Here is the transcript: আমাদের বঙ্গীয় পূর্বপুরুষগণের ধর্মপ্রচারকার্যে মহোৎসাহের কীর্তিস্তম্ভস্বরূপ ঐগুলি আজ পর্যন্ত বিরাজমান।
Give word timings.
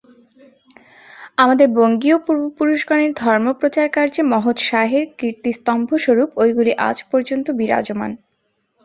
আমাদের 1.37 1.67
বঙ্গীয় 1.77 2.17
পূর্বপুরুষগণের 2.25 3.11
ধর্মপ্রচারকার্যে 3.15 4.21
মহোৎসাহের 4.33 5.05
কীর্তিস্তম্ভস্বরূপ 5.19 6.29
ঐগুলি 6.37 6.73
আজ 6.89 6.97
পর্যন্ত 7.11 7.47
বিরাজমান। 7.59 8.11